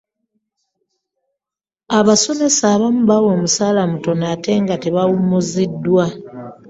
Abasomesa 1.97 2.63
abamu 2.75 3.01
bawa 3.09 3.29
omusaala 3.35 3.81
mutono 3.91 4.23
ate 4.33 4.51
nga 4.63 4.75
tebawummuzibwa. 4.83 6.05